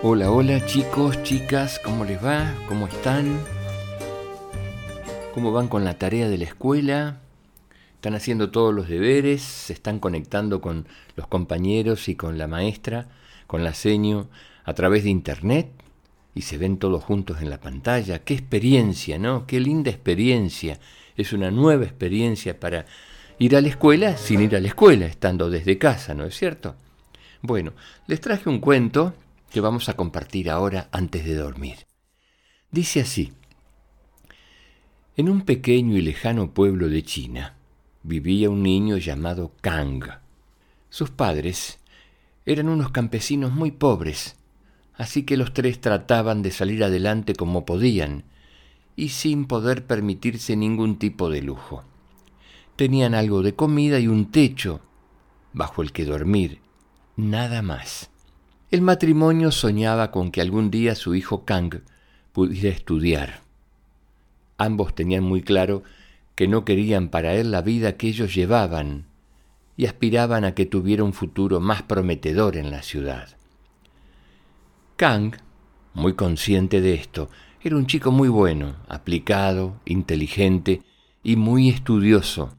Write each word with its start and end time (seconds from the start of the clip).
Hola, 0.00 0.30
hola 0.30 0.64
chicos, 0.64 1.20
chicas, 1.24 1.80
¿cómo 1.84 2.04
les 2.04 2.24
va? 2.24 2.54
¿Cómo 2.68 2.86
están? 2.86 3.36
¿Cómo 5.34 5.50
van 5.50 5.66
con 5.66 5.84
la 5.84 5.98
tarea 5.98 6.28
de 6.28 6.38
la 6.38 6.44
escuela? 6.44 7.18
¿Están 7.96 8.14
haciendo 8.14 8.52
todos 8.52 8.72
los 8.72 8.88
deberes? 8.88 9.42
¿Se 9.42 9.72
están 9.72 9.98
conectando 9.98 10.60
con 10.60 10.86
los 11.16 11.26
compañeros 11.26 12.08
y 12.08 12.14
con 12.14 12.38
la 12.38 12.46
maestra, 12.46 13.08
con 13.48 13.64
la 13.64 13.74
seño, 13.74 14.28
a 14.62 14.72
través 14.72 15.02
de 15.02 15.10
internet? 15.10 15.68
Y 16.32 16.42
se 16.42 16.58
ven 16.58 16.78
todos 16.78 17.02
juntos 17.02 17.42
en 17.42 17.50
la 17.50 17.58
pantalla. 17.58 18.20
¡Qué 18.20 18.34
experiencia, 18.34 19.18
¿no? 19.18 19.48
¡Qué 19.48 19.58
linda 19.58 19.90
experiencia! 19.90 20.78
Es 21.16 21.32
una 21.32 21.50
nueva 21.50 21.82
experiencia 21.82 22.60
para 22.60 22.86
ir 23.40 23.56
a 23.56 23.60
la 23.60 23.68
escuela 23.68 24.16
sin 24.16 24.42
ir 24.42 24.54
a 24.54 24.60
la 24.60 24.68
escuela, 24.68 25.06
estando 25.06 25.50
desde 25.50 25.76
casa, 25.76 26.14
¿no 26.14 26.24
es 26.24 26.36
cierto? 26.36 26.76
Bueno, 27.42 27.72
les 28.06 28.20
traje 28.20 28.48
un 28.48 28.60
cuento 28.60 29.14
que 29.50 29.60
vamos 29.60 29.88
a 29.88 29.94
compartir 29.94 30.50
ahora 30.50 30.88
antes 30.92 31.24
de 31.24 31.34
dormir. 31.34 31.86
Dice 32.70 33.00
así, 33.00 33.32
en 35.16 35.28
un 35.28 35.42
pequeño 35.42 35.96
y 35.96 36.02
lejano 36.02 36.52
pueblo 36.52 36.88
de 36.88 37.02
China 37.02 37.56
vivía 38.02 38.50
un 38.50 38.62
niño 38.62 38.98
llamado 38.98 39.52
Kang. 39.60 40.04
Sus 40.90 41.10
padres 41.10 41.80
eran 42.46 42.68
unos 42.68 42.90
campesinos 42.90 43.52
muy 43.52 43.70
pobres, 43.70 44.36
así 44.94 45.24
que 45.24 45.36
los 45.36 45.52
tres 45.52 45.80
trataban 45.80 46.42
de 46.42 46.50
salir 46.50 46.84
adelante 46.84 47.34
como 47.34 47.64
podían 47.66 48.24
y 48.96 49.10
sin 49.10 49.46
poder 49.46 49.86
permitirse 49.86 50.56
ningún 50.56 50.98
tipo 50.98 51.30
de 51.30 51.42
lujo. 51.42 51.84
Tenían 52.76 53.14
algo 53.14 53.42
de 53.42 53.54
comida 53.54 53.98
y 53.98 54.08
un 54.08 54.30
techo 54.30 54.80
bajo 55.52 55.82
el 55.82 55.92
que 55.92 56.04
dormir, 56.04 56.60
nada 57.16 57.62
más. 57.62 58.10
El 58.70 58.82
matrimonio 58.82 59.50
soñaba 59.50 60.10
con 60.10 60.30
que 60.30 60.42
algún 60.42 60.70
día 60.70 60.94
su 60.94 61.14
hijo 61.14 61.46
Kang 61.46 61.80
pudiera 62.32 62.68
estudiar. 62.68 63.40
Ambos 64.58 64.94
tenían 64.94 65.24
muy 65.24 65.40
claro 65.40 65.84
que 66.34 66.48
no 66.48 66.66
querían 66.66 67.08
para 67.08 67.34
él 67.34 67.50
la 67.50 67.62
vida 67.62 67.96
que 67.96 68.08
ellos 68.08 68.34
llevaban 68.34 69.06
y 69.78 69.86
aspiraban 69.86 70.44
a 70.44 70.54
que 70.54 70.66
tuviera 70.66 71.02
un 71.02 71.14
futuro 71.14 71.60
más 71.60 71.82
prometedor 71.82 72.58
en 72.58 72.70
la 72.70 72.82
ciudad. 72.82 73.38
Kang, 74.96 75.36
muy 75.94 76.12
consciente 76.12 76.82
de 76.82 76.92
esto, 76.92 77.30
era 77.62 77.74
un 77.74 77.86
chico 77.86 78.12
muy 78.12 78.28
bueno, 78.28 78.76
aplicado, 78.86 79.80
inteligente 79.86 80.82
y 81.22 81.36
muy 81.36 81.70
estudioso, 81.70 82.57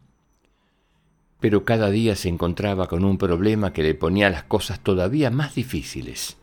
pero 1.39 1.63
cada 1.63 1.89
día 1.89 2.15
se 2.15 2.29
encontraba 2.29 2.87
con 2.87 3.05
un 3.05 3.17
problema 3.17 3.71
que 3.71 3.83
le 3.83 3.95
ponía 3.95 4.29
las 4.29 4.43
cosas 4.43 4.79
todavía 4.81 5.29
más 5.29 5.55
difíciles. 5.55 6.37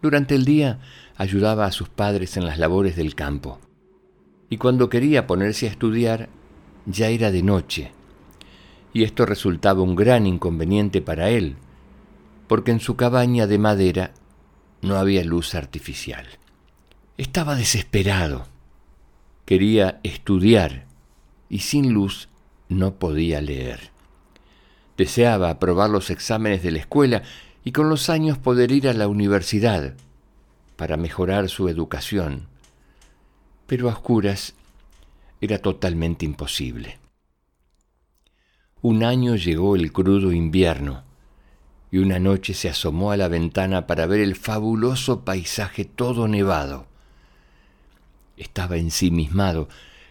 Durante 0.00 0.34
el 0.34 0.44
día 0.44 0.80
ayudaba 1.16 1.66
a 1.66 1.72
sus 1.72 1.90
padres 1.90 2.36
en 2.36 2.46
las 2.46 2.58
labores 2.58 2.96
del 2.96 3.14
campo, 3.14 3.58
y 4.48 4.56
cuando 4.56 4.88
quería 4.88 5.26
ponerse 5.26 5.66
a 5.66 5.70
estudiar 5.70 6.28
ya 6.86 7.08
era 7.08 7.30
de 7.30 7.42
noche, 7.42 7.92
y 8.92 9.04
esto 9.04 9.26
resultaba 9.26 9.82
un 9.82 9.94
gran 9.94 10.26
inconveniente 10.26 11.02
para 11.02 11.28
él, 11.28 11.56
porque 12.48 12.70
en 12.70 12.80
su 12.80 12.96
cabaña 12.96 13.46
de 13.46 13.58
madera 13.58 14.14
no 14.80 14.96
había 14.96 15.22
luz 15.24 15.54
artificial. 15.54 16.26
Estaba 17.18 17.54
desesperado. 17.54 18.46
Quería 19.44 20.00
estudiar 20.02 20.86
y 21.50 21.58
sin 21.58 21.92
luz 21.92 22.29
no 22.70 22.94
podía 22.94 23.42
leer. 23.42 23.90
Deseaba 24.96 25.50
aprobar 25.50 25.90
los 25.90 26.08
exámenes 26.08 26.62
de 26.62 26.70
la 26.70 26.78
escuela 26.78 27.22
y 27.64 27.72
con 27.72 27.90
los 27.90 28.08
años 28.08 28.38
poder 28.38 28.72
ir 28.72 28.88
a 28.88 28.94
la 28.94 29.08
universidad 29.08 29.94
para 30.76 30.96
mejorar 30.96 31.50
su 31.50 31.68
educación. 31.68 32.46
Pero 33.66 33.90
a 33.90 33.92
oscuras 33.92 34.54
era 35.40 35.58
totalmente 35.58 36.24
imposible. 36.24 36.98
Un 38.82 39.04
año 39.04 39.36
llegó 39.36 39.76
el 39.76 39.92
crudo 39.92 40.32
invierno 40.32 41.02
y 41.90 41.98
una 41.98 42.18
noche 42.18 42.54
se 42.54 42.68
asomó 42.68 43.10
a 43.10 43.16
la 43.16 43.28
ventana 43.28 43.86
para 43.86 44.06
ver 44.06 44.20
el 44.20 44.36
fabuloso 44.36 45.24
paisaje 45.24 45.84
todo 45.84 46.28
nevado. 46.28 46.86
Estaba 48.36 48.76
ensimismado 48.76 49.68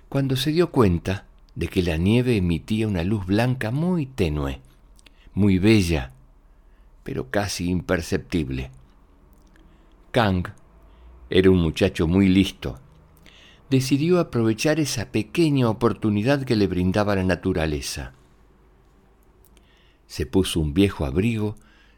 cuando 0.10 0.36
se 0.36 0.52
dio 0.52 0.72
cuenta 0.72 1.29
de 1.56 1.68
que 1.68 1.84
la 1.84 1.98
nieve 1.98 2.38
emitía 2.38 2.88
una 2.88 3.04
luz 3.04 3.26
blanca 3.26 3.72
muy 3.72 4.06
tenue, 4.06 4.62
muy 5.34 5.60
bella, 5.60 6.12
pero 7.04 7.30
casi 7.30 7.70
imperceptible. 7.70 8.72
Kang 10.12 10.48
era 11.30 11.52
un 11.52 11.62
muchacho 11.62 12.08
muy 12.08 12.28
listo. 12.28 12.80
Decidió 13.70 14.20
aprovechar 14.20 14.80
esa 14.80 15.12
pequeña 15.12 15.70
oportunidad 15.70 16.44
que 16.44 16.56
le 16.56 16.68
brindaba 16.68 17.16
la 17.16 17.24
naturaleza. 17.24 18.14
Se 20.08 20.26
puso 20.26 20.60
un 20.60 20.74
viejo 20.74 21.06
abrigo, 21.06 21.56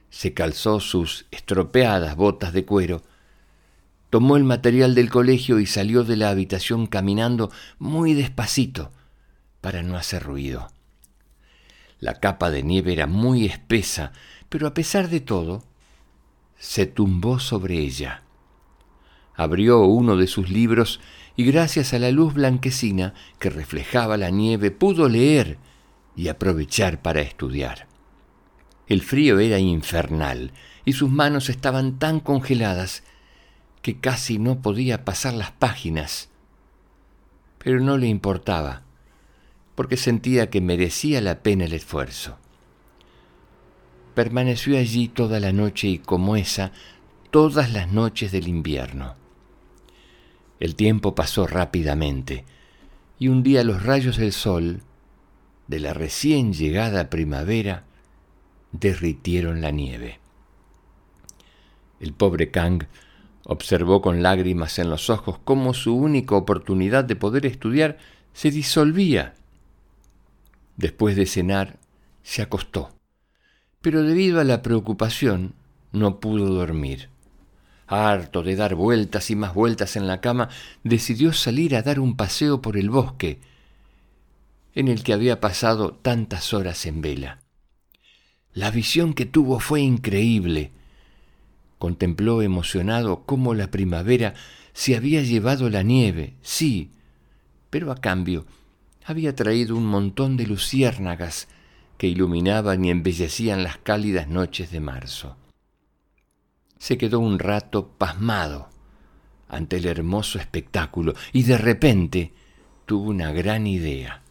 se 0.09 0.33
calzó 0.33 0.81
sus 0.81 1.25
estropeadas 1.31 2.17
botas 2.17 2.51
de 2.51 2.65
cuero, 2.65 3.01
tomó 4.09 4.35
el 4.35 4.43
material 4.43 4.93
del 4.93 5.09
colegio 5.09 5.59
y 5.59 5.65
salió 5.65 6.03
de 6.03 6.17
la 6.17 6.29
habitación 6.29 6.87
caminando 6.87 7.49
muy 7.79 8.13
despacito, 8.13 8.91
para 9.61 9.83
no 9.83 9.95
hacer 9.95 10.23
ruido. 10.23 10.69
La 11.99 12.15
capa 12.15 12.49
de 12.49 12.63
nieve 12.63 12.93
era 12.93 13.05
muy 13.05 13.45
espesa, 13.45 14.11
pero 14.49 14.67
a 14.67 14.73
pesar 14.73 15.07
de 15.07 15.21
todo, 15.21 15.63
se 16.57 16.87
tumbó 16.87 17.39
sobre 17.39 17.77
ella. 17.77 18.23
Abrió 19.35 19.81
uno 19.81 20.17
de 20.17 20.27
sus 20.27 20.49
libros 20.49 20.99
y 21.35 21.45
gracias 21.45 21.93
a 21.93 21.99
la 21.99 22.11
luz 22.11 22.33
blanquecina 22.33 23.13
que 23.39 23.49
reflejaba 23.49 24.17
la 24.17 24.31
nieve 24.31 24.71
pudo 24.71 25.07
leer 25.07 25.57
y 26.15 26.27
aprovechar 26.27 27.01
para 27.01 27.21
estudiar. 27.21 27.87
El 28.87 29.01
frío 29.01 29.39
era 29.39 29.59
infernal 29.59 30.51
y 30.83 30.93
sus 30.93 31.09
manos 31.09 31.49
estaban 31.49 31.99
tan 31.99 32.19
congeladas 32.19 33.03
que 33.81 33.99
casi 33.99 34.37
no 34.37 34.61
podía 34.61 35.05
pasar 35.05 35.33
las 35.33 35.51
páginas. 35.51 36.29
Pero 37.57 37.79
no 37.79 37.97
le 37.97 38.07
importaba 38.07 38.83
porque 39.75 39.97
sentía 39.97 40.49
que 40.49 40.61
merecía 40.61 41.21
la 41.21 41.41
pena 41.43 41.65
el 41.65 41.73
esfuerzo. 41.73 42.37
Permaneció 44.13 44.77
allí 44.77 45.07
toda 45.07 45.39
la 45.39 45.53
noche 45.53 45.87
y 45.87 45.97
como 45.99 46.35
esa, 46.35 46.71
todas 47.29 47.71
las 47.71 47.91
noches 47.91 48.31
del 48.31 48.47
invierno. 48.47 49.15
El 50.59 50.75
tiempo 50.75 51.15
pasó 51.15 51.47
rápidamente 51.47 52.45
y 53.17 53.29
un 53.29 53.43
día 53.43 53.63
los 53.63 53.83
rayos 53.83 54.17
del 54.17 54.33
sol 54.33 54.81
de 55.67 55.79
la 55.79 55.93
recién 55.93 56.53
llegada 56.53 57.09
primavera 57.09 57.85
derritieron 58.71 59.61
la 59.61 59.71
nieve. 59.71 60.19
El 61.99 62.13
pobre 62.13 62.51
Kang 62.51 62.83
observó 63.45 64.01
con 64.01 64.21
lágrimas 64.21 64.79
en 64.79 64.89
los 64.89 65.09
ojos 65.09 65.39
cómo 65.43 65.73
su 65.73 65.95
única 65.95 66.35
oportunidad 66.35 67.03
de 67.05 67.15
poder 67.15 67.45
estudiar 67.45 67.97
se 68.33 68.51
disolvía 68.51 69.35
Después 70.77 71.15
de 71.15 71.25
cenar, 71.25 71.79
se 72.23 72.41
acostó, 72.41 72.95
pero 73.81 74.03
debido 74.03 74.39
a 74.39 74.43
la 74.43 74.61
preocupación 74.61 75.53
no 75.91 76.19
pudo 76.19 76.47
dormir. 76.47 77.09
Harto 77.87 78.41
de 78.43 78.55
dar 78.55 78.75
vueltas 78.75 79.29
y 79.31 79.35
más 79.35 79.53
vueltas 79.53 79.95
en 79.95 80.07
la 80.07 80.21
cama, 80.21 80.49
decidió 80.83 81.33
salir 81.33 81.75
a 81.75 81.81
dar 81.81 81.99
un 81.99 82.15
paseo 82.15 82.61
por 82.61 82.77
el 82.77 82.89
bosque, 82.89 83.39
en 84.73 84.87
el 84.87 85.03
que 85.03 85.13
había 85.13 85.41
pasado 85.41 85.93
tantas 85.93 86.53
horas 86.53 86.85
en 86.85 87.01
vela. 87.01 87.39
La 88.53 88.71
visión 88.71 89.13
que 89.13 89.25
tuvo 89.25 89.59
fue 89.59 89.81
increíble. 89.81 90.71
Contempló 91.77 92.41
emocionado 92.41 93.23
cómo 93.25 93.53
la 93.53 93.71
primavera 93.71 94.35
se 94.73 94.95
había 94.95 95.21
llevado 95.21 95.69
la 95.69 95.83
nieve, 95.83 96.35
sí, 96.41 96.91
pero 97.69 97.91
a 97.91 97.95
cambio 97.95 98.45
había 99.05 99.35
traído 99.35 99.75
un 99.75 99.85
montón 99.85 100.37
de 100.37 100.47
luciérnagas 100.47 101.47
que 101.97 102.07
iluminaban 102.07 102.83
y 102.85 102.89
embellecían 102.89 103.63
las 103.63 103.77
cálidas 103.77 104.27
noches 104.27 104.71
de 104.71 104.79
marzo. 104.79 105.37
Se 106.77 106.97
quedó 106.97 107.19
un 107.19 107.37
rato 107.37 107.89
pasmado 107.89 108.69
ante 109.47 109.77
el 109.77 109.85
hermoso 109.85 110.39
espectáculo 110.39 111.13
y 111.31 111.43
de 111.43 111.57
repente 111.57 112.33
tuvo 112.85 113.09
una 113.09 113.31
gran 113.31 113.67
idea. 113.67 114.23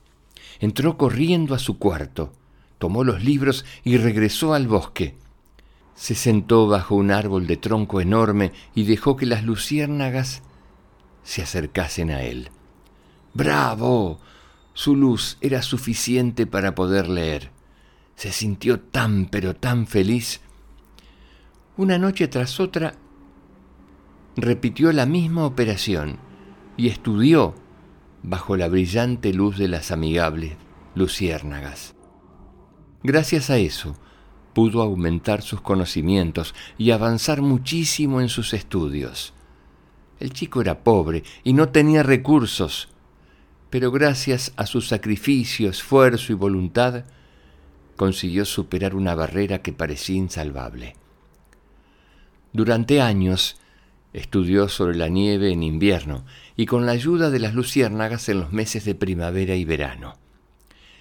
Entró 0.58 0.98
corriendo 0.98 1.54
a 1.54 1.58
su 1.58 1.78
cuarto, 1.78 2.32
tomó 2.78 3.04
los 3.04 3.22
libros 3.22 3.64
y 3.84 3.98
regresó 3.98 4.52
al 4.54 4.66
bosque. 4.66 5.14
Se 5.94 6.14
sentó 6.14 6.66
bajo 6.66 6.94
un 6.94 7.10
árbol 7.10 7.46
de 7.46 7.56
tronco 7.56 8.00
enorme 8.00 8.52
y 8.74 8.84
dejó 8.84 9.16
que 9.16 9.26
las 9.26 9.44
luciérnagas 9.44 10.42
se 11.22 11.42
acercasen 11.42 12.10
a 12.10 12.22
él. 12.22 12.48
¡Bravo! 13.34 14.18
Su 14.72 14.96
luz 14.96 15.36
era 15.40 15.62
suficiente 15.62 16.46
para 16.46 16.74
poder 16.74 17.08
leer. 17.08 17.50
Se 18.14 18.32
sintió 18.32 18.80
tan 18.80 19.26
pero 19.26 19.54
tan 19.54 19.86
feliz. 19.86 20.40
Una 21.76 21.98
noche 21.98 22.28
tras 22.28 22.60
otra 22.60 22.94
repitió 24.36 24.92
la 24.92 25.06
misma 25.06 25.44
operación 25.44 26.18
y 26.76 26.88
estudió 26.88 27.54
bajo 28.22 28.56
la 28.56 28.68
brillante 28.68 29.32
luz 29.32 29.58
de 29.58 29.68
las 29.68 29.90
amigables 29.90 30.56
luciérnagas. 30.94 31.94
Gracias 33.02 33.48
a 33.50 33.56
eso, 33.56 33.96
pudo 34.52 34.82
aumentar 34.82 35.42
sus 35.42 35.60
conocimientos 35.60 36.54
y 36.76 36.90
avanzar 36.90 37.40
muchísimo 37.40 38.20
en 38.20 38.28
sus 38.28 38.52
estudios. 38.52 39.32
El 40.18 40.32
chico 40.32 40.60
era 40.60 40.84
pobre 40.84 41.24
y 41.44 41.54
no 41.54 41.70
tenía 41.70 42.02
recursos, 42.02 42.88
pero 43.70 43.92
gracias 43.92 44.52
a 44.56 44.66
su 44.66 44.80
sacrificio, 44.80 45.70
esfuerzo 45.70 46.32
y 46.32 46.34
voluntad, 46.34 47.04
consiguió 47.96 48.44
superar 48.44 48.96
una 48.96 49.14
barrera 49.14 49.62
que 49.62 49.72
parecía 49.72 50.16
insalvable. 50.16 50.96
Durante 52.52 53.00
años 53.00 53.56
estudió 54.12 54.68
sobre 54.68 54.96
la 54.96 55.08
nieve 55.08 55.52
en 55.52 55.62
invierno 55.62 56.24
y 56.56 56.66
con 56.66 56.84
la 56.84 56.92
ayuda 56.92 57.30
de 57.30 57.38
las 57.38 57.54
luciérnagas 57.54 58.28
en 58.28 58.40
los 58.40 58.52
meses 58.52 58.84
de 58.84 58.96
primavera 58.96 59.54
y 59.54 59.64
verano. 59.64 60.18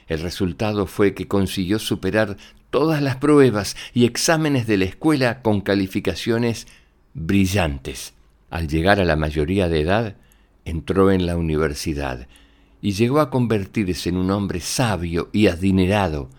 El 0.08 0.22
resultado 0.22 0.86
fue 0.86 1.16
que 1.16 1.28
consiguió 1.28 1.80
superar 1.80 2.38
todas 2.70 3.02
las 3.02 3.16
pruebas 3.16 3.76
y 3.94 4.06
exámenes 4.06 4.68
de 4.68 4.78
la 4.78 4.86
escuela 4.86 5.42
con 5.42 5.62
calificaciones 5.62 6.68
brillantes. 7.16 8.14
Al 8.52 8.68
llegar 8.68 9.00
a 9.00 9.06
la 9.06 9.16
mayoría 9.16 9.70
de 9.70 9.82
edad, 9.82 10.16
entró 10.66 11.12
en 11.12 11.26
la 11.26 11.36
universidad 11.36 12.28
y 12.82 12.92
llegó 12.92 13.20
a 13.20 13.30
convertirse 13.30 14.10
en 14.10 14.18
un 14.18 14.32
hombre 14.32 14.60
sabio 14.60 15.30
y 15.34 15.48
adinerado 15.48 16.30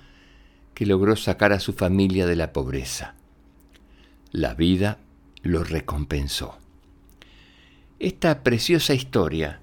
que 0.74 0.86
logró 0.86 1.16
sacar 1.16 1.52
a 1.52 1.60
su 1.60 1.72
familia 1.72 2.26
de 2.26 2.36
la 2.36 2.52
pobreza. 2.52 3.14
La 4.32 4.54
vida 4.54 4.98
lo 5.42 5.64
recompensó. 5.64 6.56
Esta 7.98 8.42
preciosa 8.42 8.94
historia 8.94 9.60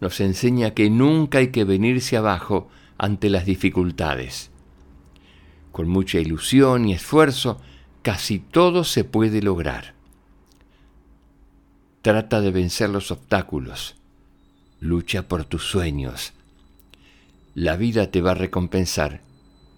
nos 0.00 0.20
enseña 0.20 0.72
que 0.72 0.88
nunca 0.88 1.38
hay 1.38 1.48
que 1.48 1.64
venirse 1.64 2.16
abajo 2.16 2.68
ante 2.96 3.28
las 3.28 3.44
dificultades. 3.44 4.50
Con 5.72 5.88
mucha 5.88 6.18
ilusión 6.18 6.88
y 6.88 6.94
esfuerzo, 6.94 7.60
casi 8.02 8.38
todo 8.38 8.84
se 8.84 9.04
puede 9.04 9.42
lograr. 9.42 9.94
Trata 12.00 12.40
de 12.40 12.50
vencer 12.50 12.90
los 12.90 13.10
obstáculos. 13.10 13.96
Lucha 14.80 15.26
por 15.26 15.44
tus 15.44 15.64
sueños. 15.64 16.32
La 17.54 17.76
vida 17.76 18.10
te 18.10 18.20
va 18.20 18.32
a 18.32 18.34
recompensar 18.34 19.22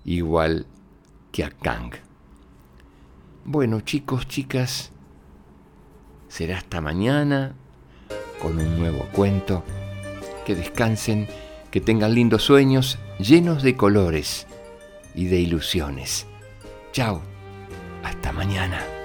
igual 0.04 0.66
que 1.32 1.44
a 1.44 1.50
Kang. 1.50 1.92
Bueno, 3.44 3.80
chicos, 3.80 4.28
chicas, 4.28 4.90
será 6.28 6.58
hasta 6.58 6.80
mañana 6.80 7.54
con 8.40 8.58
un 8.58 8.78
nuevo 8.78 9.06
cuento. 9.12 9.64
Que 10.44 10.54
descansen, 10.54 11.28
que 11.70 11.80
tengan 11.80 12.14
lindos 12.14 12.42
sueños 12.42 12.98
llenos 13.18 13.62
de 13.62 13.76
colores 13.76 14.46
y 15.14 15.26
de 15.26 15.40
ilusiones. 15.40 16.26
Chao, 16.92 17.22
hasta 18.02 18.32
mañana. 18.32 18.99